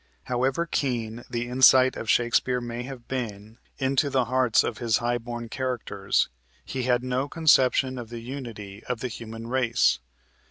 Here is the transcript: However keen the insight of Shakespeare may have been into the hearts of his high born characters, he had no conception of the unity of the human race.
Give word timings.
However 0.23 0.65
keen 0.65 1.23
the 1.29 1.47
insight 1.47 1.95
of 1.95 2.09
Shakespeare 2.09 2.59
may 2.59 2.81
have 2.81 3.07
been 3.07 3.59
into 3.77 4.09
the 4.09 4.25
hearts 4.25 4.63
of 4.63 4.79
his 4.79 4.97
high 4.97 5.19
born 5.19 5.47
characters, 5.47 6.27
he 6.65 6.85
had 6.89 7.03
no 7.03 7.29
conception 7.29 7.99
of 7.99 8.09
the 8.09 8.17
unity 8.21 8.83
of 8.85 9.01
the 9.01 9.07
human 9.09 9.45
race. 9.45 9.99